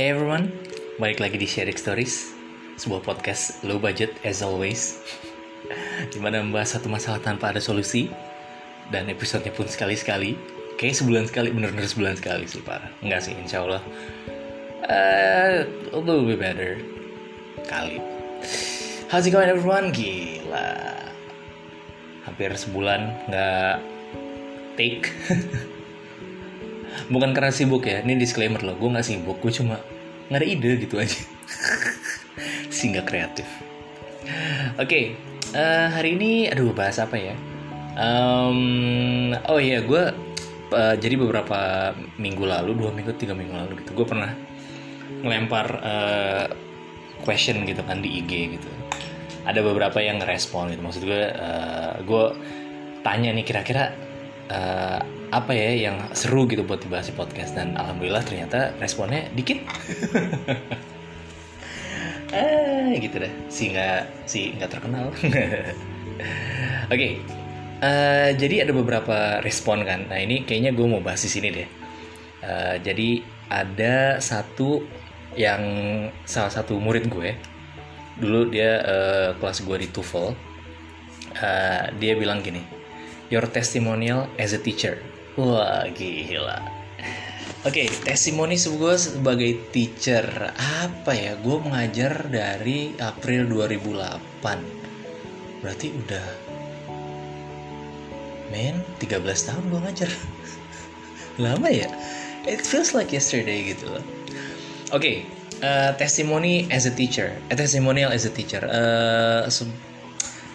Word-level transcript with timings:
Hey 0.00 0.16
everyone, 0.16 0.48
balik 0.96 1.20
lagi 1.20 1.36
di 1.36 1.44
Sharing 1.44 1.76
Stories 1.76 2.32
Sebuah 2.80 3.04
podcast 3.04 3.60
low 3.68 3.76
budget 3.76 4.16
as 4.24 4.40
always 4.40 4.96
Di 6.16 6.16
mana 6.16 6.40
membahas 6.40 6.80
satu 6.80 6.88
masalah 6.88 7.20
tanpa 7.20 7.52
ada 7.52 7.60
solusi 7.60 8.08
Dan 8.88 9.12
episodenya 9.12 9.52
pun 9.52 9.68
sekali-sekali. 9.68 10.40
Kayak 10.80 11.04
sebulan 11.04 11.24
sekali, 11.28 11.52
bener-bener 11.52 11.84
sebulan 11.84 12.16
sekali 12.16 12.48
sih 12.48 12.64
parah 12.64 12.88
Enggak 13.04 13.28
sih, 13.28 13.36
insya 13.36 13.60
Allah. 13.60 13.84
Uh, 14.88 15.68
A 15.92 16.00
little 16.00 16.24
bit 16.24 16.40
better 16.40 16.80
Kali. 17.68 18.00
How's 19.12 19.28
it 19.28 19.36
going 19.36 19.52
everyone? 19.52 19.92
Gila. 19.92 20.96
Hampir 22.24 22.56
sebulan 22.56 23.28
nggak 23.28 23.76
take. 24.80 25.12
Bukan 27.10 27.34
karena 27.34 27.50
sibuk 27.50 27.90
ya 27.90 28.06
ini 28.06 28.14
disclaimer 28.14 28.62
loh 28.62 28.78
gue 28.78 28.86
nggak 28.86 29.02
sibuk 29.02 29.42
gue 29.42 29.50
cuma 29.50 29.82
nggak 30.30 30.40
ada 30.40 30.46
ide 30.46 30.70
gitu 30.86 30.94
aja. 31.02 31.20
Sih 32.74 32.94
nggak 32.94 33.06
kreatif. 33.10 33.48
Oke 34.78 34.86
okay, 34.86 35.04
uh, 35.52 35.58
eh, 35.58 35.86
hari 35.90 36.14
ini 36.14 36.46
aduh 36.46 36.70
bahas 36.70 37.02
apa 37.02 37.18
ya? 37.18 37.34
Um, 37.98 39.34
oh 39.50 39.58
iya 39.58 39.82
gue 39.82 40.14
uh, 40.70 40.94
jadi 40.94 41.18
beberapa 41.18 41.90
minggu 42.16 42.46
lalu 42.46 42.78
dua 42.78 42.94
minggu 42.94 43.10
tiga 43.18 43.34
minggu 43.34 43.50
lalu 43.50 43.82
gitu 43.82 43.90
gue 43.98 44.06
pernah 44.06 44.30
ngelempar 45.26 45.66
uh, 45.82 46.46
question 47.26 47.66
gitu 47.66 47.82
kan 47.82 47.98
di 47.98 48.22
IG 48.22 48.54
gitu. 48.54 48.70
Ada 49.42 49.66
beberapa 49.66 49.98
yang 49.98 50.22
ngerespon 50.22 50.70
gitu. 50.70 50.80
Maksud 50.80 51.02
gue 51.10 51.24
uh, 51.34 51.98
gue 52.06 52.24
tanya 53.02 53.34
nih 53.34 53.42
kira-kira 53.42 53.90
uh, 54.50 55.00
apa 55.30 55.52
ya 55.54 55.90
yang 55.90 55.96
seru 56.10 56.44
gitu 56.50 56.66
buat 56.66 56.82
dibahas 56.82 57.08
di 57.08 57.14
podcast. 57.14 57.54
Dan 57.54 57.78
alhamdulillah 57.78 58.22
ternyata 58.26 58.74
responnya 58.82 59.30
dikit. 59.32 59.62
Eh 62.30 62.94
gitu 63.02 63.18
deh. 63.18 63.32
Si 63.50 63.74
nggak 63.74 64.22
si 64.22 64.54
nggak 64.54 64.70
terkenal. 64.70 65.10
Oke. 65.10 65.26
Okay. 66.86 67.12
uh, 67.82 68.30
eh, 68.30 68.30
jadi 68.38 68.62
ada 68.62 68.70
beberapa 68.70 69.42
respon 69.42 69.82
kan. 69.82 70.06
Nah 70.06 70.22
ini 70.22 70.46
kayaknya 70.46 70.70
gue 70.70 70.86
mau 70.86 71.02
bahas 71.02 71.26
di 71.26 71.30
sini 71.30 71.50
deh. 71.50 71.66
Uh, 72.38 72.78
jadi 72.86 73.26
ada 73.50 74.22
satu 74.22 74.78
yang 75.34 75.58
salah 76.22 76.54
satu 76.54 76.78
murid 76.78 77.10
gue. 77.10 77.34
Dulu 78.22 78.54
dia 78.54 78.78
uh, 78.78 79.28
kelas 79.34 79.66
gue 79.66 79.76
di 79.82 79.88
TOEFL. 79.90 80.30
Uh, 81.34 81.84
dia 81.98 82.14
bilang 82.14 82.46
gini 82.46 82.79
your 83.30 83.46
testimonial 83.48 84.28
as 84.36 84.52
a 84.52 84.60
teacher 84.60 85.00
Wah 85.38 85.86
gila. 85.94 86.58
Oke, 87.64 87.84
okay, 87.84 87.88
testimoni 87.92 88.56
gue 88.56 88.94
sebagai 88.96 89.52
teacher 89.72 90.24
apa 90.56 91.12
ya? 91.12 91.36
Gue 91.38 91.60
mengajar 91.60 92.28
dari 92.28 92.96
April 93.00 93.46
2008. 93.46 95.60
Berarti 95.60 95.86
udah 95.92 96.26
men 98.52 98.82
13 99.00 99.22
tahun 99.22 99.64
gue 99.70 99.80
ngajar. 99.86 100.10
Lama 101.44 101.68
ya? 101.68 101.88
It 102.48 102.64
feels 102.64 102.96
like 102.96 103.12
yesterday 103.12 103.76
gitu 103.76 103.92
loh. 103.92 104.04
Oke, 104.90 104.96
okay, 104.96 105.16
uh, 105.62 105.94
testimoni 105.94 106.66
as 106.68 106.88
a 106.88 106.92
teacher. 106.92 107.36
Eh, 107.52 107.56
testimonial 107.56 108.10
as 108.10 108.26
a 108.26 108.32
teacher. 108.32 108.64
Uh, 108.66 109.46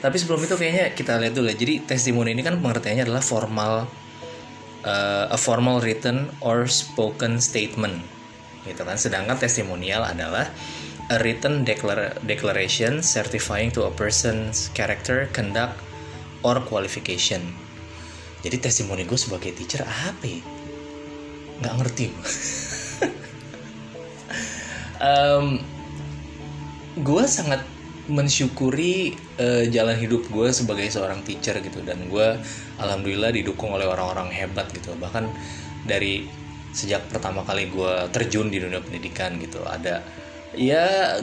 tapi 0.06 0.22
sebelum 0.22 0.45
itu 0.45 0.53
kayaknya 0.53 0.94
kita 0.94 1.17
lihat 1.17 1.34
dulu 1.34 1.50
ya. 1.50 1.58
Jadi 1.58 1.81
testimoni 1.89 2.38
ini 2.38 2.45
kan 2.45 2.61
pengertiannya 2.61 3.09
adalah 3.09 3.25
formal 3.25 3.89
uh, 4.86 5.34
a 5.34 5.38
formal 5.38 5.81
written 5.81 6.30
or 6.39 6.70
spoken 6.70 7.42
statement 7.42 8.06
gitu 8.66 8.81
kan 8.81 8.97
sedangkan 8.97 9.38
testimonial 9.38 10.06
adalah 10.06 10.50
a 11.13 11.18
written 11.22 11.62
declar 11.62 12.18
declaration 12.25 13.02
certifying 13.02 13.69
to 13.69 13.85
a 13.85 13.91
person's 13.94 14.74
character 14.74 15.30
conduct 15.34 15.78
or 16.41 16.57
qualification 16.66 17.41
jadi 18.41 18.62
testimoni 18.62 19.06
gue 19.06 19.18
sebagai 19.18 19.53
teacher 19.57 19.81
apa 19.85 20.25
ya? 20.25 20.41
nggak 21.62 21.74
ngerti 21.81 22.06
um, 25.09 25.62
gue 26.97 27.24
sangat 27.30 27.62
mensyukuri 28.06 29.18
uh, 29.42 29.66
jalan 29.70 29.98
hidup 29.98 30.28
gue 30.30 30.50
sebagai 30.54 30.88
seorang 30.90 31.26
teacher 31.26 31.58
gitu. 31.60 31.82
Dan 31.82 32.08
gue 32.10 32.38
alhamdulillah 32.78 33.34
didukung 33.34 33.74
oleh 33.74 33.86
orang-orang 33.86 34.30
hebat 34.32 34.70
gitu. 34.72 34.94
Bahkan 34.98 35.26
dari 35.86 36.26
sejak 36.76 37.08
pertama 37.08 37.42
kali 37.48 37.72
gue 37.72 38.12
terjun 38.12 38.52
di 38.52 38.60
dunia 38.60 38.84
pendidikan 38.84 39.40
gitu 39.40 39.64
ada 39.64 40.04
ya 40.60 41.16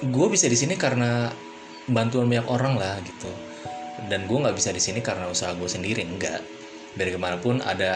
gue 0.00 0.26
bisa 0.32 0.48
di 0.48 0.56
sini 0.56 0.80
karena 0.80 1.28
bantuan 1.92 2.24
banyak 2.24 2.48
orang 2.48 2.80
lah 2.80 2.96
gitu. 3.04 3.28
Dan 4.08 4.24
gue 4.24 4.38
nggak 4.38 4.56
bisa 4.56 4.72
di 4.72 4.80
sini 4.80 5.04
karena 5.04 5.28
usaha 5.28 5.52
gue 5.52 5.68
sendiri 5.68 6.06
enggak 6.06 6.40
dari 6.96 7.10
ke 7.12 7.20
mana 7.20 7.36
pun 7.36 7.60
ada 7.60 7.92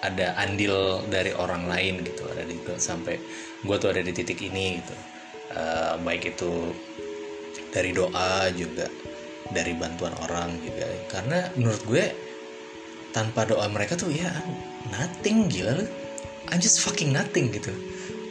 ada 0.00 0.26
andil 0.38 1.02
dari 1.10 1.34
orang 1.34 1.66
lain 1.66 2.06
gitu. 2.06 2.22
Ada 2.28 2.42
di 2.46 2.54
sampai 2.78 3.18
gue 3.64 3.76
tuh 3.80 3.90
ada 3.90 4.04
di 4.04 4.12
titik 4.14 4.38
ini 4.46 4.78
gitu. 4.78 4.94
Uh, 5.50 5.98
baik 6.06 6.38
itu 6.38 6.70
dari 7.70 7.90
doa 7.94 8.50
juga 8.54 8.86
dari 9.50 9.74
bantuan 9.74 10.14
orang 10.22 10.58
juga. 10.62 10.86
Karena 11.10 11.46
menurut 11.58 11.82
gue 11.86 12.04
tanpa 13.10 13.46
doa 13.46 13.66
mereka 13.66 13.98
tuh 13.98 14.10
ya 14.10 14.30
nothing 14.94 15.50
gila 15.50 15.82
lu. 15.82 15.86
I'm 16.50 16.58
just 16.62 16.82
fucking 16.82 17.14
nothing 17.14 17.50
gitu. 17.54 17.70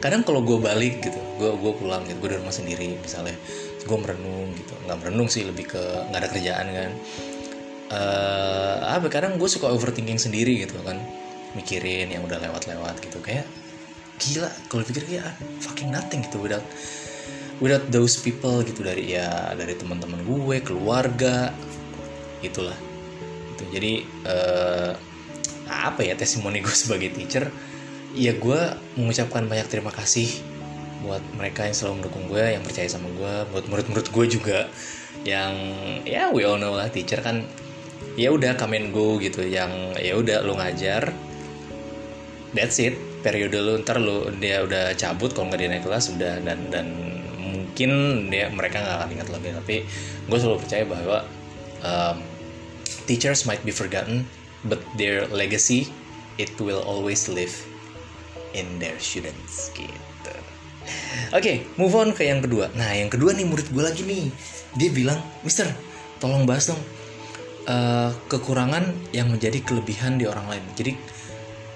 Kadang 0.00 0.24
kalau 0.24 0.40
gue 0.40 0.56
balik 0.56 1.04
gitu 1.04 1.20
gue 1.36 1.50
gue 1.56 1.72
pulang 1.76 2.04
gitu 2.08 2.16
gue 2.20 2.36
di 2.36 2.38
rumah 2.40 2.52
sendiri 2.52 2.96
misalnya 3.00 3.36
gue 3.84 3.98
merenung 4.00 4.52
gitu. 4.56 4.72
Nggak 4.88 4.98
merenung 5.04 5.28
sih 5.28 5.44
lebih 5.44 5.68
ke 5.68 5.82
nggak 6.08 6.20
ada 6.20 6.28
kerjaan 6.28 6.66
kan. 6.72 6.92
Uh, 7.90 8.76
apa 8.86 9.10
kadang 9.10 9.34
gue 9.34 9.50
suka 9.50 9.68
overthinking 9.68 10.20
sendiri 10.20 10.64
gitu 10.64 10.80
kan. 10.84 11.00
Mikirin 11.52 12.12
yang 12.12 12.24
udah 12.24 12.38
lewat-lewat 12.40 13.02
gitu. 13.04 13.20
Kayak 13.20 13.44
gila 14.20 14.52
kalau 14.68 14.84
pikir 14.84 15.02
kayak 15.08 15.32
fucking 15.64 15.88
nothing 15.88 16.20
gitu 16.20 16.44
without 16.44 16.64
without 17.60 17.84
those 17.92 18.16
people 18.16 18.64
gitu 18.64 18.80
dari 18.80 19.14
ya 19.14 19.52
dari 19.54 19.76
teman-teman 19.76 20.24
gue 20.24 20.56
keluarga 20.64 21.52
itulah. 22.40 22.76
Itu 23.54 23.62
jadi 23.68 24.04
uh, 24.24 24.90
apa 25.68 26.00
ya 26.02 26.16
testimoni 26.16 26.64
gue 26.64 26.74
sebagai 26.82 27.12
teacher? 27.12 27.52
Ya 28.16 28.34
gue 28.34 28.60
mengucapkan 28.98 29.46
banyak 29.46 29.70
terima 29.70 29.94
kasih 29.94 30.26
buat 31.00 31.22
mereka 31.32 31.64
yang 31.64 31.76
selalu 31.76 31.94
mendukung 32.04 32.24
gue 32.28 32.44
yang 32.44 32.60
percaya 32.60 32.88
sama 32.90 33.08
gue 33.16 33.34
buat 33.54 33.64
murid-murid 33.72 34.12
gue 34.12 34.26
juga 34.28 34.68
yang 35.24 35.52
ya 36.04 36.28
we 36.28 36.44
all 36.44 36.60
know 36.60 36.76
lah 36.76 36.92
teacher 36.92 37.24
kan 37.24 37.48
ya 38.20 38.28
udah 38.28 38.52
come 38.60 38.76
and 38.76 38.92
go 38.92 39.16
gitu 39.16 39.40
yang 39.40 39.96
ya 39.96 40.16
udah 40.16 40.44
lo 40.44 40.56
ngajar 40.58 41.12
that's 42.56 42.80
it. 42.82 42.96
Periode 43.20 43.52
lu 43.60 43.76
ntar 43.84 44.00
lu 44.00 44.32
dia 44.40 44.64
udah 44.64 44.96
cabut 44.96 45.36
kalau 45.36 45.52
nggak 45.52 45.60
dia 45.60 45.68
naik 45.68 45.84
kelas 45.84 46.08
udah 46.16 46.40
dan 46.40 46.58
dan 46.72 47.19
mungkin 47.50 47.90
dia 48.30 48.48
mereka 48.48 48.80
nggak 48.80 48.96
akan 49.02 49.10
ingat 49.12 49.28
lagi 49.28 49.48
tapi 49.52 49.76
gue 50.30 50.38
selalu 50.38 50.58
percaya 50.62 50.84
bahwa 50.86 51.18
um, 51.82 52.16
teachers 53.04 53.44
might 53.44 53.60
be 53.66 53.74
forgotten 53.74 54.22
but 54.64 54.78
their 54.94 55.26
legacy 55.34 55.90
it 56.38 56.52
will 56.62 56.80
always 56.86 57.26
live 57.28 57.52
in 58.56 58.66
their 58.78 58.96
students 58.98 59.70
gitu. 59.74 60.34
Oke 61.30 61.42
okay, 61.42 61.56
move 61.76 61.94
on 61.94 62.16
ke 62.16 62.26
yang 62.26 62.40
kedua. 62.42 62.72
Nah 62.74 62.90
yang 62.96 63.12
kedua 63.12 63.36
nih 63.36 63.46
murid 63.46 63.68
gue 63.70 63.82
lagi 63.84 64.02
nih. 64.02 64.32
Dia 64.78 64.90
bilang 64.90 65.20
Mister 65.44 65.68
tolong 66.18 66.48
bahas 66.48 66.70
dong 66.70 66.80
uh, 67.66 68.10
kekurangan 68.26 68.90
yang 69.14 69.30
menjadi 69.30 69.60
kelebihan 69.62 70.18
di 70.18 70.26
orang 70.26 70.46
lain. 70.50 70.64
Jadi 70.74 70.92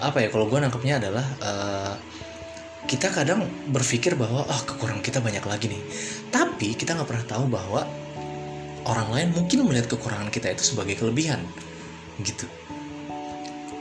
apa 0.03 0.21
ya 0.21 0.29
kalau 0.29 0.51
gue 0.51 0.59
nangkepnya 0.59 1.01
adalah 1.01 1.27
uh, 1.41 1.95
kita 2.85 3.09
kadang 3.09 3.49
berpikir 3.73 4.13
bahwa 4.15 4.45
ah 4.45 4.53
oh, 4.53 4.63
kekurangan 4.69 5.01
kita 5.01 5.19
banyak 5.25 5.45
lagi 5.45 5.67
nih. 5.73 5.83
Tapi 6.29 6.77
kita 6.77 6.93
nggak 6.97 7.09
pernah 7.09 7.27
tahu 7.27 7.45
bahwa 7.49 7.83
orang 8.85 9.09
lain 9.13 9.29
mungkin 9.33 9.65
melihat 9.65 9.89
kekurangan 9.89 10.29
kita 10.29 10.53
itu 10.53 10.75
sebagai 10.75 11.01
kelebihan 11.01 11.41
gitu. 12.21 12.45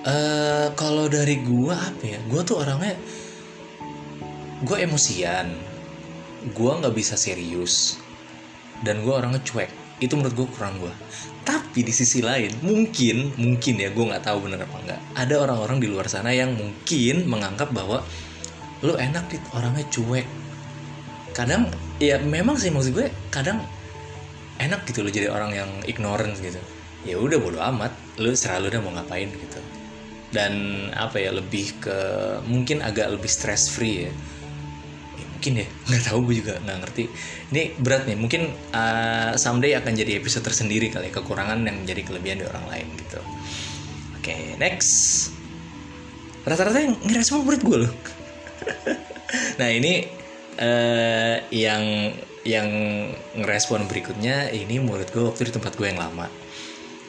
Uh, 0.03 0.67
kalau 0.75 1.07
dari 1.07 1.39
gua 1.43 1.79
apa 1.79 2.03
ya 2.03 2.19
gua 2.27 2.43
tuh 2.43 2.59
orangnya 2.59 2.99
gua 4.67 4.83
emosian 4.83 5.55
gua 6.51 6.83
nggak 6.83 6.91
bisa 6.91 7.15
serius 7.15 7.99
dan 8.83 9.03
gua 9.03 9.23
orangnya 9.23 9.43
cuek. 9.43 9.71
Itu 10.03 10.19
menurut 10.19 10.35
gue 10.35 10.47
kurang 10.57 10.83
gue 10.83 10.91
tapi 11.73 11.83
di 11.83 11.93
sisi 11.95 12.19
lain 12.23 12.53
mungkin 12.61 13.35
mungkin 13.35 13.75
ya 13.79 13.91
gue 13.91 14.05
nggak 14.05 14.23
tahu 14.23 14.47
bener 14.47 14.63
apa 14.63 14.77
enggak 14.83 15.01
ada 15.15 15.35
orang-orang 15.43 15.77
di 15.79 15.87
luar 15.91 16.07
sana 16.07 16.31
yang 16.31 16.55
mungkin 16.55 17.27
menganggap 17.27 17.73
bahwa 17.75 18.03
lu 18.83 18.93
enak 18.99 19.31
dit 19.31 19.43
orangnya 19.55 19.87
cuek. 19.87 20.27
Kadang 21.33 21.71
ya 21.97 22.19
memang 22.19 22.59
sih 22.59 22.69
maksud 22.69 22.93
gue 22.93 23.07
kadang 23.31 23.63
enak 24.59 24.85
gitu 24.85 25.01
lo 25.01 25.09
jadi 25.09 25.31
orang 25.31 25.51
yang 25.55 25.71
ignorant 25.87 26.35
gitu. 26.37 26.59
Ya 27.07 27.15
udah 27.17 27.39
bodo 27.39 27.59
amat 27.63 27.95
lu 28.19 28.35
selalu 28.35 28.75
udah 28.75 28.81
mau 28.83 28.91
ngapain 28.99 29.31
gitu. 29.31 29.59
Dan 30.35 30.53
apa 30.93 31.17
ya 31.17 31.31
lebih 31.31 31.79
ke 31.79 31.97
mungkin 32.45 32.83
agak 32.83 33.15
lebih 33.15 33.31
stress 33.31 33.71
free 33.71 34.09
ya 34.09 34.13
mungkin 35.43 35.59
ya 35.59 35.67
nggak 35.91 36.03
tahu 36.07 36.19
gue 36.31 36.35
juga 36.43 36.53
nggak 36.59 36.77
ngerti. 36.83 37.03
Ini 37.55 37.61
berat 37.79 38.03
nih 38.07 38.17
mungkin 38.19 38.51
uh, 38.71 39.35
someday 39.35 39.75
akan 39.75 39.91
jadi 39.95 40.19
episode 40.19 40.43
tersendiri 40.47 40.91
kali 40.91 41.11
ya, 41.11 41.19
kekurangan 41.19 41.59
yang 41.63 41.83
menjadi 41.83 42.01
kelebihan 42.07 42.37
di 42.39 42.45
orang 42.47 42.65
lain 42.71 42.87
gitu. 42.95 43.19
Oke 44.19 44.31
okay, 44.31 44.43
next. 44.55 45.31
Rata-rata 46.43 46.79
yang 46.79 46.95
ngerespon 47.07 47.43
murid 47.47 47.63
gue 47.63 47.77
loh 47.87 47.93
nah 49.59 49.69
ini 49.69 50.07
uh, 50.59 51.37
yang 51.49 52.13
yang 52.43 52.69
ngerespon 53.39 53.87
berikutnya 53.87 54.51
ini 54.51 54.83
murid 54.83 55.11
gue 55.15 55.23
waktu 55.23 55.47
di 55.49 55.53
tempat 55.55 55.79
gue 55.79 55.87
yang 55.87 56.01
lama 56.01 56.27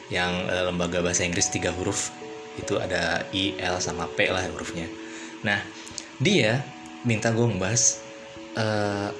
yang 0.07 0.31
uh, 0.47 0.69
lembaga 0.71 1.01
bahasa 1.01 1.27
Inggris 1.27 1.51
tiga 1.51 1.75
huruf 1.75 2.13
itu 2.55 2.79
ada 2.79 3.27
I 3.35 3.59
L 3.59 3.83
sama 3.83 4.07
P 4.07 4.31
lah 4.31 4.45
hurufnya 4.47 4.87
nah 5.43 5.59
dia 6.23 6.63
minta 7.03 7.29
gue 7.35 7.43
ngebahas 7.43 7.99
uh, 8.55 9.11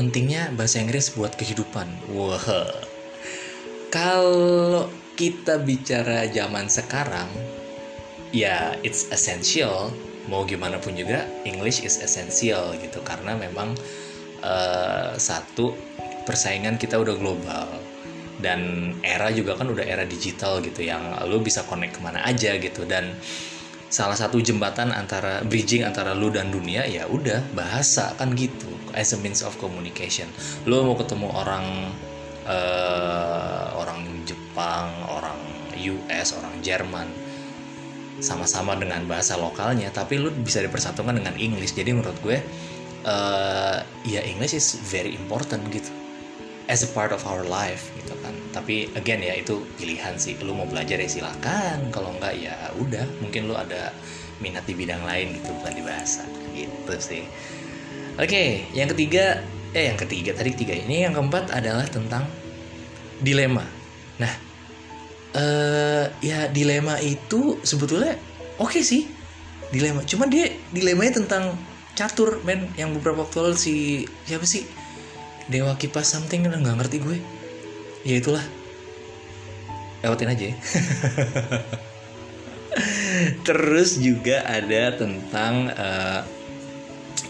pentingnya 0.00 0.48
bahasa 0.54 0.80
Inggris 0.80 1.12
buat 1.14 1.34
kehidupan. 1.34 1.86
Wah, 2.14 2.40
wow. 2.40 2.72
kalau 3.92 4.86
kita 5.18 5.60
bicara 5.60 6.24
zaman 6.30 6.70
sekarang, 6.70 7.28
ya 8.30 8.76
it's 8.80 9.10
essential. 9.10 9.90
Mau 10.30 10.46
gimana 10.46 10.78
pun 10.78 10.94
juga, 10.94 11.26
English 11.42 11.82
is 11.82 11.98
essential 11.98 12.70
gitu. 12.78 13.02
Karena 13.02 13.34
memang 13.34 13.74
uh, 14.46 15.18
satu 15.18 15.74
persaingan 16.22 16.78
kita 16.78 16.96
udah 17.02 17.18
global. 17.18 17.66
Dan 18.40 18.94
era 19.04 19.28
juga 19.34 19.58
kan 19.58 19.68
udah 19.68 19.84
era 19.84 20.06
digital 20.08 20.64
gitu 20.64 20.80
yang 20.86 21.18
lo 21.28 21.42
bisa 21.42 21.66
connect 21.66 21.98
ke 21.98 22.00
mana 22.00 22.22
aja 22.22 22.54
gitu. 22.56 22.86
Dan 22.86 23.18
salah 23.90 24.14
satu 24.14 24.38
jembatan 24.38 24.94
antara 24.94 25.42
bridging 25.42 25.82
antara 25.82 26.14
lu 26.14 26.30
dan 26.30 26.54
dunia 26.54 26.86
ya 26.86 27.10
udah 27.10 27.42
bahasa 27.58 28.14
kan 28.14 28.38
gitu 28.38 28.70
as 28.94 29.10
a 29.12 29.18
means 29.18 29.42
of 29.42 29.52
communication. 29.58 30.30
Lu 30.64 30.86
mau 30.86 30.94
ketemu 30.94 31.26
orang 31.26 31.90
uh, 32.46 33.74
orang 33.76 34.24
Jepang 34.24 34.88
orang 35.10 35.36
US 35.80 36.36
orang 36.38 36.54
Jerman 36.62 37.08
sama-sama 38.20 38.76
dengan 38.76 39.04
bahasa 39.08 39.36
lokalnya 39.36 39.88
tapi 39.90 40.20
lu 40.20 40.32
bisa 40.32 40.60
dipersatukan 40.60 41.16
dengan 41.16 41.34
English. 41.36 41.72
Jadi 41.76 41.96
menurut 41.96 42.16
gue 42.20 42.38
uh, 43.04 43.80
ya 44.04 44.20
English 44.24 44.52
is 44.56 44.76
very 44.88 45.16
important 45.16 45.64
gitu 45.72 45.88
as 46.70 46.86
a 46.86 46.90
part 46.94 47.10
of 47.10 47.26
our 47.26 47.42
life 47.42 47.90
gitu 47.98 48.14
kan. 48.22 48.32
Tapi 48.54 48.92
again 48.94 49.24
ya 49.24 49.34
itu 49.34 49.66
pilihan 49.74 50.14
sih. 50.14 50.38
Lu 50.38 50.54
mau 50.54 50.68
belajar 50.70 51.02
ya 51.02 51.08
silakan. 51.10 51.90
Kalau 51.90 52.14
enggak 52.14 52.38
ya 52.38 52.54
udah. 52.78 53.04
Mungkin 53.18 53.50
lu 53.50 53.58
ada 53.58 53.90
minat 54.38 54.64
di 54.64 54.78
bidang 54.78 55.02
lain 55.02 55.34
gitu 55.34 55.50
bukan 55.50 55.72
di 55.74 55.82
bahasa. 55.82 56.22
Gitu 56.54 56.94
sih. 57.02 57.26
Oke 58.20 58.30
okay, 58.30 58.48
yang 58.76 58.86
ketiga 58.92 59.42
eh 59.74 59.90
yang 59.90 59.98
ketiga 59.98 60.34
tadi 60.34 60.54
tiga 60.54 60.74
ini 60.74 61.06
yang 61.06 61.14
keempat 61.14 61.50
adalah 61.50 61.86
tentang 61.90 62.26
dilema. 63.18 63.66
Nah 64.22 64.49
uh, 65.34 66.04
ya 66.22 66.50
dilema 66.50 66.98
itu 66.98 67.58
sebetulnya 67.62 68.18
oke 68.58 68.76
okay 68.76 68.82
sih 68.82 69.02
dilema. 69.70 70.02
Cuman 70.02 70.28
dia 70.30 70.50
dilemanya 70.74 71.22
tentang 71.22 71.54
catur 71.94 72.42
men 72.42 72.70
yang 72.74 72.94
beberapa 72.94 73.26
waktu 73.26 73.38
lalu 73.42 73.58
si 73.58 73.74
siapa 74.26 74.46
sih? 74.46 74.66
Dewa 75.50 75.74
Kipas 75.74 76.14
something 76.14 76.46
nggak 76.46 76.76
ngerti 76.78 77.02
gue. 77.02 77.18
Ya 78.06 78.18
itulah. 78.18 78.42
Lewatin 80.00 80.32
aja 80.32 80.44
ya. 80.54 80.56
terus 83.46 83.98
juga 83.98 84.46
ada 84.46 84.96
tentang 84.96 85.68
uh, 85.74 86.20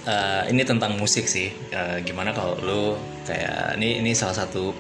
uh, 0.07 0.43
ini 0.47 0.63
tentang 0.63 1.01
musik 1.01 1.27
sih. 1.27 1.51
Uh, 1.73 1.99
gimana 2.05 2.37
kalau 2.37 2.55
lu 2.61 2.83
kayak 3.25 3.81
ini 3.81 4.05
ini 4.05 4.13
salah 4.13 4.37
satu 4.37 4.77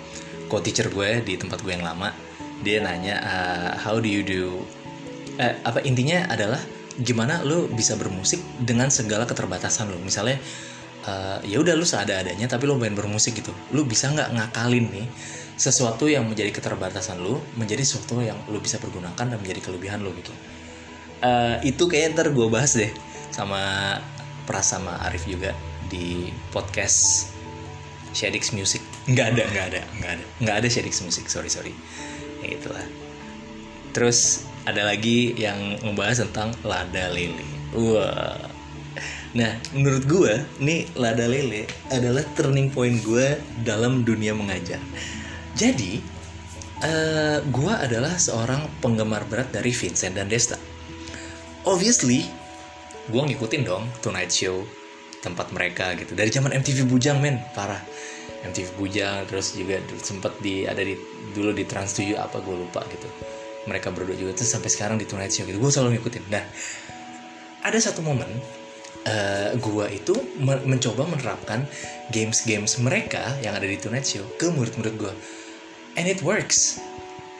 co-teacher 0.47 0.93
gue 0.93 1.25
di 1.25 1.41
tempat 1.41 1.65
gue 1.65 1.73
yang 1.73 1.87
lama 1.87 2.30
dia 2.61 2.85
nanya 2.85 3.17
uh, 3.21 3.71
how 3.81 3.97
do 3.97 4.09
you 4.09 4.21
do? 4.21 4.61
Eh, 5.41 5.57
apa 5.65 5.81
intinya 5.85 6.29
adalah 6.29 6.61
gimana 7.01 7.41
lu 7.41 7.65
bisa 7.73 7.97
bermusik 7.97 8.41
dengan 8.61 8.93
segala 8.93 9.25
keterbatasan 9.25 9.89
lu. 9.89 9.97
Misalnya 10.05 10.37
uh, 11.09 11.41
ya 11.41 11.57
udah 11.61 11.73
lu 11.73 11.89
seada-adanya 11.89 12.45
tapi 12.45 12.69
lu 12.69 12.77
main 12.77 12.93
bermusik 12.93 13.41
gitu. 13.41 13.53
Lu 13.73 13.89
bisa 13.89 14.13
nggak 14.13 14.37
ngakalin 14.37 14.87
nih 14.93 15.07
sesuatu 15.57 16.09
yang 16.09 16.25
menjadi 16.25 16.57
keterbatasan 16.57 17.21
lu 17.21 17.37
menjadi 17.57 17.85
sesuatu 17.85 18.21
yang 18.25 18.37
lu 18.49 18.61
bisa 18.65 18.81
pergunakan 18.81 19.37
dan 19.37 19.39
menjadi 19.41 19.61
kelebihan 19.65 20.05
lu 20.05 20.13
gitu. 20.17 20.33
Uh, 21.21 21.61
itu 21.65 21.85
kayak 21.85 22.17
ntar 22.17 22.33
gue 22.33 22.49
bahas 22.49 22.77
deh 22.77 22.89
sama 23.33 23.61
Pras 24.49 24.73
sama 24.73 24.97
Arif 25.05 25.29
juga 25.29 25.53
di 25.89 26.33
podcast 26.53 27.29
Shadix 28.13 28.53
Music. 28.53 28.85
Nggak 29.09 29.37
ada 29.37 29.43
nggak 29.49 29.67
ada 29.73 29.81
nggak 30.01 30.11
ada. 30.17 30.25
Nggak 30.45 30.57
ada 30.65 30.69
Shadix 30.69 31.01
Music 31.01 31.29
sorry 31.33 31.49
sorry 31.49 31.73
ya 32.51 32.59
itulah 32.59 32.87
terus 33.95 34.45
ada 34.67 34.85
lagi 34.87 35.33
yang 35.39 35.79
ngebahas 35.81 36.27
tentang 36.29 36.51
lada 36.67 37.09
lele 37.11 37.47
wah 37.75 38.51
Nah, 39.31 39.55
menurut 39.71 40.05
gue, 40.11 40.33
nih 40.59 40.91
Lada 40.99 41.31
Lele 41.31 41.63
adalah 41.87 42.27
turning 42.35 42.67
point 42.67 42.99
gue 42.99 43.39
dalam 43.63 44.03
dunia 44.03 44.35
mengajar. 44.35 44.83
Jadi, 45.55 46.03
uh, 46.83 47.39
gue 47.39 47.75
adalah 47.75 48.19
seorang 48.19 48.67
penggemar 48.83 49.23
berat 49.31 49.55
dari 49.55 49.71
Vincent 49.71 50.19
dan 50.19 50.27
Desta. 50.27 50.59
Obviously, 51.63 52.27
gue 53.07 53.23
ngikutin 53.23 53.63
dong 53.63 53.87
Tonight 54.03 54.35
Show, 54.35 54.67
tempat 55.23 55.55
mereka 55.55 55.95
gitu. 55.95 56.19
Dari 56.19 56.35
zaman 56.35 56.51
MTV 56.51 56.91
Bujang, 56.91 57.23
men, 57.23 57.39
parah. 57.55 57.87
MTV 58.41 58.69
Bujang, 58.81 59.29
terus 59.29 59.53
juga 59.53 59.81
sempet 60.01 60.33
di 60.41 60.65
ada 60.65 60.81
di 60.81 60.97
dulu 61.37 61.53
di 61.53 61.69
Trans 61.69 61.93
7 61.93 62.17
apa 62.17 62.41
gue 62.41 62.57
lupa 62.57 62.81
gitu. 62.89 63.09
Mereka 63.69 63.93
berdua 63.93 64.17
juga 64.17 64.33
terus 64.33 64.49
sampai 64.49 64.73
sekarang 64.73 64.97
di 64.97 65.05
Tonight 65.05 65.33
Show 65.33 65.45
gitu. 65.45 65.61
Gue 65.61 65.69
selalu 65.69 66.01
ngikutin. 66.01 66.25
Nah, 66.33 66.45
ada 67.61 67.79
satu 67.79 68.01
momen 68.01 68.29
uh, 69.07 69.53
gua 69.61 69.89
itu 69.89 70.17
men 70.41 70.61
mencoba 70.65 71.09
menerapkan 71.09 71.65
games-games 72.13 72.81
mereka 72.81 73.37
yang 73.45 73.57
ada 73.57 73.65
di 73.69 73.77
Tonight 73.77 74.05
Show 74.05 74.25
ke 74.37 74.49
murid-murid 74.53 74.95
gua 74.97 75.13
and 75.97 76.07
it 76.09 76.21
works 76.25 76.81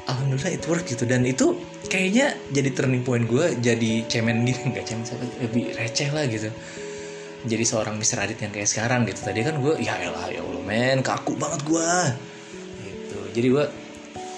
alhamdulillah 0.09 0.53
it 0.53 0.65
works 0.67 0.87
gitu 0.89 1.05
dan 1.05 1.23
itu 1.29 1.59
kayaknya 1.87 2.35
jadi 2.51 2.71
turning 2.73 3.05
point 3.05 3.25
gue 3.29 3.57
jadi 3.61 4.05
cemen 4.09 4.43
gitu 4.49 4.73
nggak 4.73 4.85
cemen 4.89 5.05
lebih 5.39 5.65
receh 5.77 6.09
lah 6.11 6.25
gitu 6.27 6.51
jadi 7.41 7.65
seorang 7.65 7.97
Mr. 7.97 8.21
Adit 8.21 8.37
yang 8.45 8.53
kayak 8.53 8.69
sekarang 8.69 9.09
gitu 9.09 9.25
tadi 9.25 9.41
kan 9.41 9.57
gue 9.65 9.81
ya 9.81 9.97
elah 9.97 10.29
ya 10.29 10.45
Allah 10.45 10.60
men 10.71 11.03
kaku 11.03 11.35
banget 11.35 11.67
gue 11.67 11.93
gitu. 12.87 13.19
Jadi 13.35 13.47
gue 13.51 13.67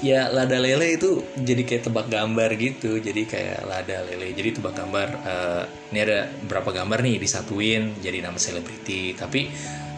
ya 0.02 0.32
lada 0.32 0.56
lele 0.58 0.96
itu 0.96 1.20
jadi 1.36 1.60
kayak 1.60 1.92
tebak 1.92 2.08
gambar 2.08 2.50
gitu. 2.56 2.96
Jadi 2.96 3.28
kayak 3.28 3.68
lada 3.68 4.00
lele. 4.08 4.32
Jadi 4.32 4.56
tebak 4.56 4.72
gambar 4.80 5.08
uh, 5.28 5.62
ini 5.92 6.00
ada 6.00 6.32
berapa 6.48 6.72
gambar 6.72 7.04
nih 7.04 7.20
disatuin 7.20 8.00
jadi 8.00 8.24
nama 8.24 8.40
selebriti. 8.40 9.12
Tapi 9.12 9.52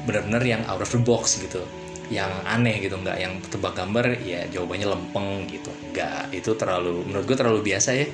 benar-benar 0.04 0.42
yang 0.42 0.62
out 0.66 0.82
of 0.82 0.90
the 0.90 0.98
box 0.98 1.38
gitu. 1.38 1.62
Yang 2.10 2.34
aneh 2.44 2.82
gitu 2.82 2.98
nggak 2.98 3.16
yang 3.16 3.38
tebak 3.46 3.78
gambar 3.78 4.18
ya 4.26 4.50
jawabannya 4.50 4.90
lempeng 4.90 5.46
gitu. 5.46 5.70
Nggak 5.94 6.34
itu 6.34 6.50
terlalu 6.58 7.06
menurut 7.06 7.24
gue 7.30 7.36
terlalu 7.38 7.60
biasa 7.62 7.90
ya. 7.94 8.10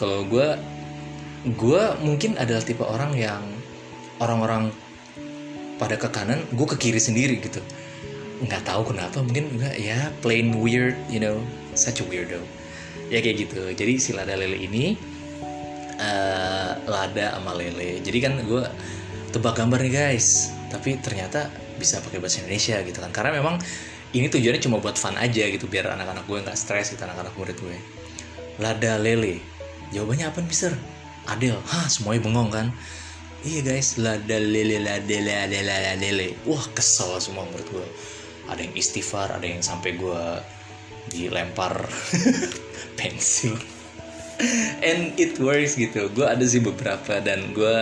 Kalau 0.00 0.24
gue 0.24 0.48
gue 1.44 1.82
mungkin 2.00 2.40
adalah 2.40 2.64
tipe 2.64 2.80
orang 2.80 3.12
yang 3.12 3.44
orang-orang 4.16 4.72
pada 5.76 5.98
ke 5.98 6.08
kanan 6.10 6.42
gue 6.54 6.66
ke 6.70 6.76
kiri 6.78 7.00
sendiri 7.00 7.38
gitu. 7.42 7.60
Nggak 8.44 8.66
tahu 8.66 8.94
kenapa 8.94 9.22
mungkin 9.22 9.50
enggak 9.58 9.74
ya 9.78 10.10
plain 10.22 10.58
weird 10.58 10.98
you 11.10 11.18
know 11.22 11.38
such 11.74 12.02
a 12.02 12.04
weirdo. 12.06 12.38
Ya 13.10 13.20
kayak 13.20 13.48
gitu. 13.48 13.62
Jadi 13.74 14.00
si 14.00 14.10
lada 14.16 14.34
lele 14.34 14.58
ini 14.58 14.94
uh, 15.98 16.78
lada 16.86 17.36
sama 17.38 17.54
lele. 17.54 18.00
Jadi 18.02 18.18
kan 18.22 18.38
gue 18.42 18.62
tebak 19.34 19.58
gambar 19.58 19.82
nih 19.82 19.92
guys. 19.92 20.50
Tapi 20.70 20.98
ternyata 20.98 21.50
bisa 21.78 21.98
pakai 22.02 22.18
bahasa 22.22 22.42
Indonesia 22.42 22.78
gitu 22.82 22.98
kan. 23.02 23.10
Karena 23.10 23.38
memang 23.38 23.58
ini 24.14 24.30
tujuannya 24.30 24.62
cuma 24.62 24.78
buat 24.78 24.94
fun 24.94 25.18
aja 25.18 25.50
gitu 25.50 25.66
biar 25.66 25.90
anak-anak 25.90 26.24
gue 26.30 26.38
nggak 26.38 26.54
stres 26.54 26.94
gitu 26.94 27.02
anak-anak 27.02 27.34
murid 27.34 27.58
gue 27.58 27.76
lada 28.62 28.94
lele. 28.98 29.42
Jawabannya 29.90 30.30
apa 30.30 30.38
mister? 30.46 30.74
Adel 31.24 31.56
hah 31.56 31.88
semuanya 31.88 32.20
bengong 32.20 32.50
kan 32.52 32.66
iya 33.44 33.60
guys. 33.60 34.00
Lada 34.00 34.40
lele 34.40 34.80
lada 34.80 35.18
lada 35.20 35.60
lada 35.60 35.92
lele 36.00 36.34
wah 36.48 36.64
kesel 36.72 37.20
semua 37.20 37.44
murid 37.52 37.68
gue 37.68 37.86
ada 38.48 38.60
yang 38.60 38.74
istighfar 38.76 39.32
ada 39.32 39.44
yang 39.44 39.60
sampai 39.60 39.96
gue 39.96 40.22
dilempar 41.12 41.84
pensil. 42.98 43.54
And 44.82 45.14
it 45.14 45.38
works 45.38 45.78
gitu. 45.78 46.10
Gue 46.10 46.26
ada 46.26 46.42
sih 46.42 46.58
beberapa 46.58 47.22
dan 47.22 47.54
gue 47.54 47.76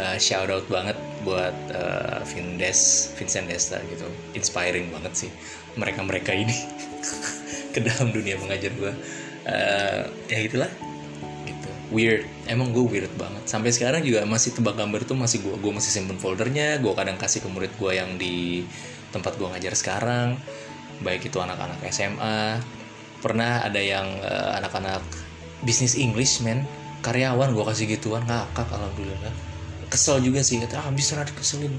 uh, 0.00 0.16
shout 0.16 0.48
out 0.48 0.64
banget 0.72 0.96
buat 1.26 1.54
uh, 1.74 2.22
Vindes 2.24 3.12
Vincent 3.18 3.50
Desta 3.50 3.82
gitu. 3.90 4.06
Inspiring 4.32 4.88
banget 4.94 5.26
sih 5.26 5.30
mereka 5.76 6.00
mereka 6.02 6.32
ini 6.32 6.56
ke 7.76 7.84
dalam 7.84 8.10
dunia 8.10 8.40
mengajar 8.40 8.72
gue 8.72 8.92
uh, 9.46 10.02
ya 10.32 10.40
itulah 10.40 10.70
weird. 11.96 12.28
Emang 12.44 12.76
gue 12.76 12.84
weird 12.84 13.08
banget. 13.16 13.48
Sampai 13.48 13.72
sekarang 13.72 14.04
juga 14.04 14.28
masih 14.28 14.52
tebak 14.52 14.76
gambar 14.76 15.08
tuh 15.08 15.16
masih 15.16 15.40
gue 15.40 15.56
gue 15.56 15.72
masih 15.72 15.88
simpen 15.88 16.20
foldernya. 16.20 16.76
Gue 16.84 16.92
kadang 16.92 17.16
kasih 17.16 17.40
ke 17.40 17.48
murid 17.48 17.72
gue 17.80 17.92
yang 17.96 18.20
di 18.20 18.68
tempat 19.16 19.40
gue 19.40 19.48
ngajar 19.48 19.72
sekarang. 19.72 20.36
Baik 21.00 21.32
itu 21.32 21.40
anak-anak 21.40 21.80
SMA 21.88 22.60
pernah 23.24 23.64
ada 23.64 23.80
yang 23.80 24.04
uh, 24.20 24.60
anak-anak 24.60 25.00
bisnis 25.64 25.96
English 25.96 26.44
men. 26.44 26.68
Karyawan 27.00 27.56
gue 27.56 27.64
kasih 27.64 27.88
gituan 27.96 28.28
ngakak 28.28 28.68
alhamdulillah. 28.68 29.32
Kesel 29.88 30.20
juga 30.20 30.44
sih 30.44 30.60
kata 30.60 30.84
ah 30.84 30.92
bisa 30.92 31.16
keselin. 31.32 31.72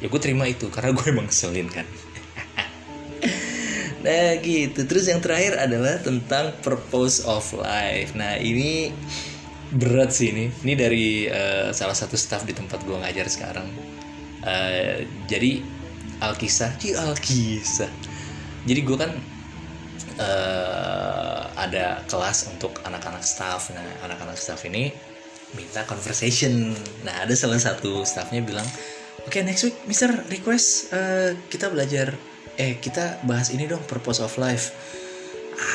Ya 0.00 0.08
gue 0.08 0.20
terima 0.20 0.48
itu 0.48 0.72
karena 0.72 0.96
gue 0.96 1.04
emang 1.12 1.28
keselin 1.28 1.68
kan 1.68 1.84
Nah 4.06 4.38
gitu. 4.38 4.86
Terus 4.86 5.10
yang 5.10 5.18
terakhir 5.18 5.58
adalah 5.58 5.98
tentang 5.98 6.54
purpose 6.62 7.26
of 7.26 7.42
life. 7.58 8.14
Nah 8.14 8.38
ini 8.38 8.94
berat 9.74 10.14
sih 10.14 10.30
ini. 10.30 10.46
Ini 10.62 10.74
dari 10.78 11.26
uh, 11.26 11.74
salah 11.74 11.98
satu 11.98 12.14
staff 12.14 12.46
di 12.46 12.54
tempat 12.54 12.86
gue 12.86 12.94
ngajar 12.94 13.26
sekarang. 13.26 13.66
Uh, 14.46 15.02
Jadi 15.26 15.58
Alkisah. 16.22 16.78
Ci 16.78 16.94
Alkisah. 16.94 17.90
Jadi 18.62 18.80
gue 18.86 18.94
kan 18.94 19.10
uh, 20.22 21.42
Ada 21.58 22.06
kelas 22.06 22.46
untuk 22.54 22.78
anak-anak 22.86 23.26
staff. 23.26 23.74
Nah 23.74 24.06
anak-anak 24.06 24.38
staff 24.38 24.62
ini 24.70 24.94
Minta 25.58 25.82
conversation. 25.82 26.78
Nah 27.02 27.26
ada 27.26 27.34
salah 27.34 27.58
satu 27.58 28.06
staffnya 28.06 28.38
bilang 28.38 28.66
Oke 29.26 29.42
okay, 29.42 29.42
next 29.42 29.66
week 29.66 29.74
Mister 29.90 30.14
request 30.30 30.94
uh, 30.94 31.34
Kita 31.50 31.66
belajar 31.74 32.35
eh 32.56 32.80
kita 32.80 33.20
bahas 33.28 33.52
ini 33.52 33.68
dong 33.68 33.84
purpose 33.84 34.20
of 34.24 34.32
life. 34.40 34.72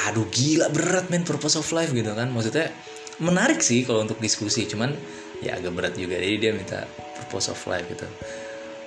Aduh 0.09 0.25
gila 0.29 0.69
berat 0.73 1.09
men 1.13 1.21
purpose 1.25 1.57
of 1.57 1.65
life 1.73 1.93
gitu 1.93 2.09
kan. 2.13 2.29
Maksudnya 2.33 2.73
menarik 3.21 3.61
sih 3.61 3.85
kalau 3.85 4.01
untuk 4.05 4.17
diskusi 4.17 4.65
cuman 4.65 4.93
ya 5.41 5.57
agak 5.57 5.73
berat 5.73 5.93
juga. 5.97 6.17
Jadi 6.17 6.35
dia 6.41 6.51
minta 6.53 6.85
purpose 7.17 7.53
of 7.53 7.61
life 7.69 7.85
gitu. 7.89 8.07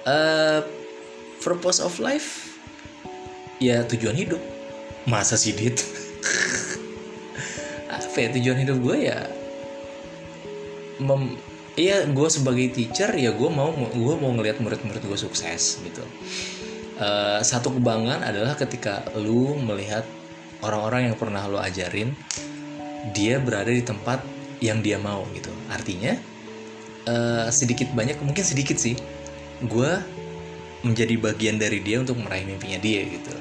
Uh, 0.04 0.60
purpose 1.40 1.78
of 1.80 1.94
life 2.02 2.58
ya 3.62 3.86
tujuan 3.86 4.18
hidup. 4.18 4.42
Masa 5.06 5.38
sih 5.38 5.54
dit? 5.54 5.78
Apa 7.94 8.16
ya 8.18 8.28
tujuan 8.34 8.58
hidup 8.62 8.78
gue 8.82 8.96
ya? 9.10 9.18
Mem 10.98 11.38
Iya, 11.74 12.06
gue 12.06 12.28
sebagai 12.30 12.70
teacher 12.70 13.10
ya 13.18 13.34
gue 13.34 13.50
mau 13.50 13.74
gue 13.74 14.14
mau 14.22 14.30
ngelihat 14.30 14.62
murid-murid 14.62 15.02
gue 15.10 15.18
sukses 15.18 15.82
gitu 15.82 16.06
uh, 17.04 17.40
satu 17.44 17.76
kebanggaan 17.76 18.24
adalah 18.24 18.56
ketika 18.56 19.04
lu 19.20 19.60
melihat 19.60 20.08
orang-orang 20.64 21.12
yang 21.12 21.16
pernah 21.20 21.44
lu 21.44 21.60
ajarin 21.60 22.16
dia 23.12 23.36
berada 23.36 23.68
di 23.68 23.84
tempat 23.84 24.24
yang 24.64 24.80
dia 24.80 24.96
mau 24.96 25.28
gitu. 25.36 25.52
Artinya 25.68 26.16
uh, 27.04 27.52
sedikit 27.52 27.92
banyak 27.92 28.16
mungkin 28.24 28.40
sedikit 28.40 28.80
sih 28.80 28.96
gue 29.60 29.92
menjadi 30.84 31.16
bagian 31.20 31.56
dari 31.60 31.80
dia 31.84 32.00
untuk 32.00 32.16
meraih 32.20 32.48
mimpinya 32.48 32.80
dia 32.80 33.04
gitu. 33.04 33.34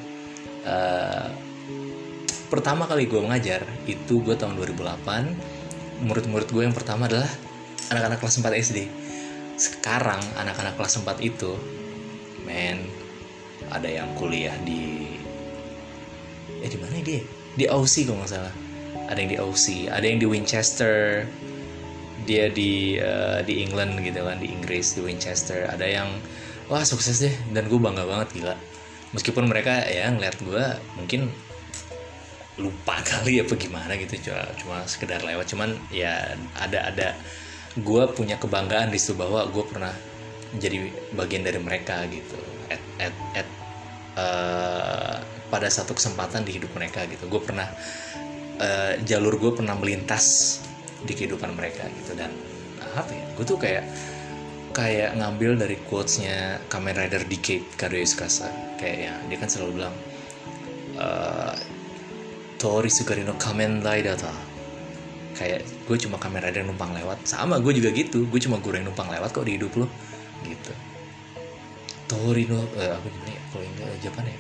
Uh, 0.64 1.28
pertama 2.52 2.88
kali 2.88 3.08
gue 3.08 3.20
mengajar 3.20 3.64
itu 3.88 4.22
gue 4.24 4.36
tahun 4.38 4.56
2008 4.56 6.06
murid-murid 6.06 6.48
gue 6.52 6.64
yang 6.64 6.76
pertama 6.76 7.10
adalah 7.10 7.28
anak-anak 7.90 8.22
kelas 8.22 8.40
4 8.40 8.62
SD 8.64 8.80
sekarang 9.58 10.22
anak-anak 10.38 10.78
kelas 10.78 11.02
4 11.02 11.18
itu 11.26 11.58
men 12.46 13.03
ada 13.74 13.90
yang 13.90 14.08
kuliah 14.14 14.54
di 14.62 15.04
eh 16.64 16.70
di 16.72 16.80
mana 16.80 16.96
dia? 17.04 17.20
Di 17.60 17.66
Aussie 17.68 18.08
kalau 18.08 18.24
nggak 18.24 18.32
salah. 18.32 18.54
Ada 19.12 19.20
yang 19.20 19.30
di 19.30 19.38
Aussie 19.42 19.84
ada 19.92 20.06
yang 20.06 20.20
di 20.22 20.28
Winchester. 20.30 21.28
Dia 22.24 22.48
di 22.48 22.96
uh, 23.04 23.44
di 23.44 23.60
England 23.68 24.00
gitu 24.00 24.24
kan 24.24 24.40
di 24.40 24.48
Inggris 24.48 24.96
di 24.96 25.02
Winchester. 25.04 25.68
Ada 25.68 25.84
yang 25.84 26.10
wah 26.72 26.86
sukses 26.88 27.20
deh. 27.20 27.36
Dan 27.52 27.68
gue 27.68 27.80
bangga 27.82 28.08
banget 28.08 28.40
gila. 28.40 28.56
Meskipun 29.12 29.46
mereka 29.52 29.84
ya 29.86 30.08
ngeliat 30.10 30.40
gue 30.40 30.64
mungkin 30.96 31.28
lupa 32.62 33.02
kali 33.10 33.42
ya 33.42 33.44
apa 33.44 33.60
gimana 33.60 33.92
gitu. 34.00 34.32
Cuma 34.32 34.42
cuma 34.56 34.78
sekedar 34.88 35.20
lewat. 35.20 35.52
Cuman 35.52 35.76
ya 35.92 36.38
ada 36.56 36.94
ada 36.94 37.08
gue 37.76 38.04
punya 38.16 38.40
kebanggaan 38.40 38.94
di 38.94 39.02
situ 39.02 39.20
bahwa 39.20 39.44
gue 39.52 39.66
pernah 39.68 39.92
menjadi 40.56 40.78
bagian 41.18 41.44
dari 41.44 41.60
mereka 41.60 42.08
gitu. 42.08 42.40
At 42.72 42.80
at 43.04 43.16
at 43.36 43.48
uh, 44.18 45.16
pada 45.50 45.70
satu 45.70 45.94
kesempatan 45.94 46.42
di 46.46 46.58
hidup 46.58 46.74
mereka 46.74 47.06
gitu. 47.06 47.30
Gue 47.30 47.42
pernah 47.42 47.70
uh, 48.58 48.94
jalur 49.06 49.38
gue 49.38 49.52
pernah 49.54 49.78
melintas 49.78 50.58
di 51.04 51.14
kehidupan 51.14 51.54
mereka 51.54 51.86
gitu. 52.02 52.18
Dan 52.18 52.34
apa 52.94 53.10
ya 53.10 53.26
gue 53.34 53.46
tuh 53.46 53.58
kayak 53.58 53.86
kayak 54.74 55.14
ngambil 55.18 55.58
dari 55.58 55.78
quotesnya 55.86 56.58
Kamen 56.70 56.98
Rider 56.98 57.26
Decade 57.30 57.66
Kado 57.78 57.94
Yusukasa 57.94 58.50
kayak 58.82 58.98
ya 59.10 59.14
dia 59.30 59.38
kan 59.38 59.50
selalu 59.50 59.82
bilang 59.82 59.96
uh, 60.98 61.54
Tori 62.58 62.90
Sukarino 62.90 63.38
Kamen 63.38 63.86
Rider 63.86 64.18
kayak 65.34 65.66
gue 65.90 65.98
cuma 65.98 66.18
Kamen 66.22 66.42
Rider 66.42 66.66
numpang 66.66 66.94
lewat. 66.94 67.26
Sama 67.26 67.58
gue 67.62 67.74
juga 67.74 67.90
gitu. 67.94 68.26
Gue 68.30 68.40
cuma 68.42 68.62
gue 68.62 68.74
yang 68.74 68.90
numpang 68.90 69.10
lewat 69.10 69.30
kok 69.34 69.46
di 69.46 69.58
hidup 69.58 69.74
lo 69.78 69.90
gitu 70.44 70.93
Tori 72.14 72.46
no 72.46 72.62
eh, 72.78 72.94
apa 72.94 73.08
gimana 73.10 73.32
ya? 73.34 73.42
Kalau 73.50 73.66
enggak 73.66 73.90
Jepang 74.06 74.28
ya? 74.30 74.38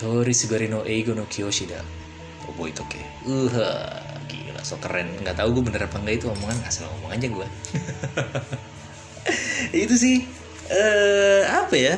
Tori 0.00 0.32
Sugari 0.32 0.66
no 0.72 0.80
Eigo 0.88 1.12
no 1.12 1.28
Kiyoshi 1.28 1.68
da 1.68 1.84
Obo 2.48 2.64
itu 2.64 2.80
ke 2.88 2.96
uh 3.28 3.52
gila 4.24 4.62
so 4.64 4.80
keren. 4.80 5.12
Nggak 5.20 5.36
tahu 5.36 5.60
gue 5.60 5.64
bener 5.68 5.84
apa 5.84 6.00
enggak 6.00 6.24
itu 6.24 6.26
omongan. 6.32 6.56
Asal 6.64 6.88
ngomong 6.88 7.12
aja 7.12 7.28
gue 7.28 7.46
itu 9.84 9.94
sih 9.94 10.16
uh, 10.72 11.42
apa 11.68 11.76
ya? 11.76 11.94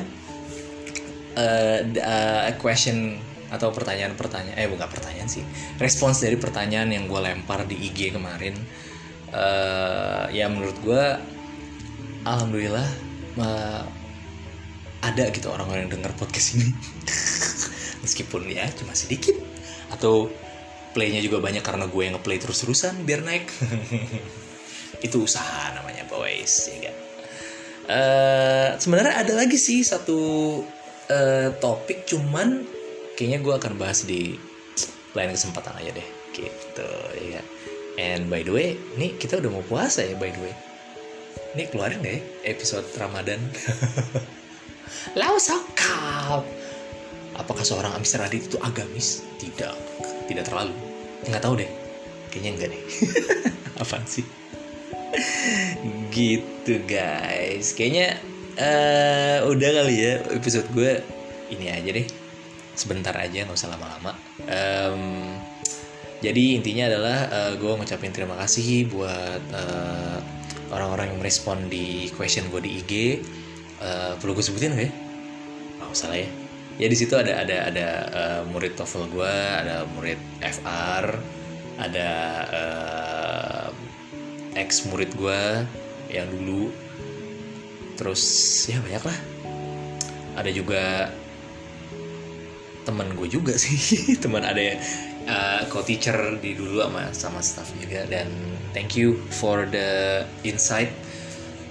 Uh, 1.33 1.81
uh, 1.97 2.53
question 2.61 3.17
atau 3.53 3.69
pertanyaan-pertanyaan 3.69 4.57
eh 4.59 4.67
bukan 4.67 4.89
pertanyaan 4.91 5.31
sih. 5.31 5.47
Respons 5.79 6.19
dari 6.21 6.35
pertanyaan 6.37 6.91
yang 6.91 7.05
gue 7.07 7.21
lempar 7.23 7.65
di 7.71 7.79
IG 7.79 8.11
kemarin. 8.11 8.59
Uh, 9.33 10.29
ya 10.29 10.51
menurut 10.51 10.77
gue 10.85 11.05
alhamdulillah 12.29 12.85
uh, 13.41 13.85
ada 15.03 15.29
gitu 15.35 15.51
orang-orang 15.51 15.91
yang 15.91 15.99
dengar 15.99 16.15
podcast 16.15 16.57
ini. 16.57 16.71
Meskipun 18.07 18.47
ya 18.47 18.71
cuma 18.79 18.95
sedikit. 18.95 19.35
Atau 19.91 20.31
playnya 20.95 21.19
juga 21.21 21.43
banyak 21.43 21.61
karena 21.61 21.91
gue 21.91 22.03
yang 22.03 22.15
ngeplay 22.17 22.39
terus-terusan 22.39 23.03
biar 23.03 23.27
naik. 23.27 23.51
Itu 25.07 25.27
usaha 25.27 25.75
namanya 25.75 26.07
boys 26.07 26.71
ya 26.71 26.79
kan? 26.89 26.97
Uh, 27.83 28.69
sebenarnya 28.79 29.27
ada 29.27 29.33
lagi 29.35 29.59
sih 29.59 29.83
satu 29.83 30.21
uh, 31.11 31.49
topik 31.59 32.07
cuman 32.07 32.63
kayaknya 33.19 33.43
gue 33.43 33.55
akan 33.59 33.75
bahas 33.75 34.07
di 34.07 34.39
lain 35.19 35.35
kesempatan 35.35 35.75
aja 35.83 35.91
deh. 35.99 36.09
Gitu 36.33 36.91
ya 37.29 37.43
and 38.01 38.33
by 38.33 38.41
the 38.41 38.53
way 38.53 38.79
nih 38.97 39.13
kita 39.21 39.37
udah 39.41 39.51
mau 39.53 39.65
puasa 39.67 40.05
ya 40.05 40.17
by 40.17 40.33
the 40.33 40.41
way. 40.41 40.55
Ini 41.53 41.69
keluarin 41.69 42.01
ya 42.01 42.17
episode 42.49 42.89
Ramadan 42.97 43.41
Lau 45.19 45.37
sokap. 45.37 46.45
Apakah 47.37 47.65
seorang 47.65 47.97
Amis 47.97 48.13
Radit 48.17 48.49
itu 48.49 48.57
agamis? 48.61 49.25
Tidak, 49.41 49.75
tidak 50.29 50.45
terlalu. 50.45 50.77
Nggak 51.27 51.43
tahu 51.43 51.55
deh. 51.61 51.71
Kayaknya 52.29 52.51
enggak 52.57 52.69
deh. 52.73 52.83
Apaan 53.83 54.05
sih? 54.05 54.25
gitu 56.13 56.81
guys. 56.85 57.73
Kayaknya 57.77 58.21
uh, 58.57 59.49
udah 59.49 59.71
kali 59.83 59.97
ya 59.97 60.15
episode 60.33 60.69
gue 60.73 61.01
ini 61.53 61.73
aja 61.73 61.91
deh. 61.93 62.07
Sebentar 62.73 63.13
aja 63.17 63.45
nggak 63.45 63.57
usah 63.57 63.73
lama-lama. 63.73 64.13
Um, 64.49 65.37
jadi 66.23 66.57
intinya 66.57 66.87
adalah 66.87 67.19
uh, 67.29 67.51
eh, 67.51 67.53
gue 67.59 67.73
ngucapin 67.75 68.15
terima 68.15 68.39
kasih 68.39 68.87
buat 68.89 69.43
uh, 69.51 70.19
orang-orang 70.71 71.13
yang 71.13 71.19
merespon 71.19 71.67
di 71.67 72.09
question 72.15 72.47
gue 72.49 72.63
di 72.63 72.71
IG 72.79 72.93
uh, 73.83 74.13
perlu 74.23 74.39
gue 74.39 74.45
sebutin 74.47 74.79
gak 74.79 74.87
ya? 74.87 74.93
Oh, 75.83 75.93
salah 75.93 76.23
ya. 76.23 76.31
Ya 76.81 76.87
di 76.89 76.97
situ 76.97 77.13
ada 77.19 77.43
ada 77.43 77.69
ada 77.69 77.89
uh, 78.15 78.43
murid 78.49 78.79
TOEFL 78.79 79.13
gue, 79.13 79.35
ada 79.35 79.85
murid 79.93 80.17
FR, 80.41 81.05
ada 81.77 82.11
uh, 82.49 83.69
ex 84.57 84.89
murid 84.89 85.13
gue 85.19 85.43
yang 86.09 86.31
dulu. 86.31 86.73
Terus 87.99 88.23
ya 88.71 88.81
banyak 88.81 89.05
lah. 89.05 89.19
Ada 90.41 90.51
juga 90.55 91.13
teman 92.89 93.13
gue 93.15 93.29
juga 93.29 93.55
sih, 93.55 94.17
teman 94.25 94.43
ada 94.43 94.81
uh, 95.29 95.63
co-teacher 95.71 96.39
di 96.41 96.57
dulu 96.57 96.83
sama 96.83 97.03
sama 97.15 97.41
staff 97.45 97.69
juga 97.79 98.07
dan 98.09 98.27
thank 98.75 98.99
you 98.99 99.19
for 99.31 99.69
the 99.69 100.23
insight 100.43 100.91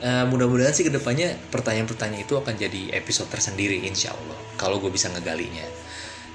uh, 0.02 0.26
mudah-mudahan 0.28 0.74
sih 0.74 0.86
ke 0.86 0.92
depannya 0.92 1.38
pertanyaan-pertanyaan 1.54 2.26
itu 2.26 2.36
akan 2.36 2.54
jadi 2.58 2.98
episode 2.98 3.30
tersendiri 3.30 3.82
insya 3.86 4.12
Allah. 4.12 4.38
Kalau 4.58 4.82
gue 4.82 4.90
bisa 4.90 5.08
ngegalinya. 5.14 5.64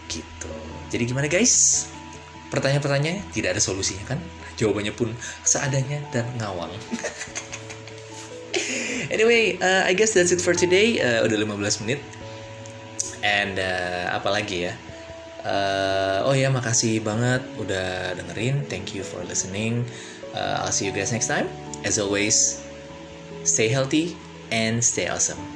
Gitu. 0.06 0.52
Jadi 0.90 1.02
gimana 1.06 1.26
guys? 1.26 1.86
Pertanyaan-pertanyaan 2.48 3.26
tidak 3.34 3.58
ada 3.58 3.62
solusinya 3.62 4.16
kan? 4.16 4.18
Jawabannya 4.56 4.94
pun 4.94 5.12
seadanya 5.42 6.00
dan 6.14 6.24
ngawang. 6.38 6.72
Anyway 9.06 9.54
uh, 9.62 9.86
I 9.86 9.94
guess 9.94 10.18
that's 10.18 10.34
it 10.34 10.42
for 10.42 10.50
today. 10.50 10.98
Uh, 10.98 11.22
udah 11.22 11.38
15 11.38 11.86
menit. 11.86 12.02
And 13.22 13.58
uh, 13.58 14.10
apa 14.10 14.28
lagi 14.34 14.66
ya? 14.66 14.74
Uh, 15.46 16.26
oh 16.26 16.34
ya 16.34 16.50
makasih 16.50 17.06
banget 17.06 17.42
udah 17.54 18.18
dengerin. 18.18 18.66
Thank 18.66 18.98
you 18.98 19.06
for 19.06 19.22
listening. 19.22 19.86
Uh, 20.34 20.66
I'll 20.66 20.74
see 20.74 20.90
you 20.90 20.94
guys 20.94 21.14
next 21.14 21.30
time. 21.30 21.46
As 21.86 22.02
always 22.02 22.65
stay 23.46 23.68
healthy 23.68 24.16
and 24.50 24.82
stay 24.84 25.08
awesome 25.08 25.55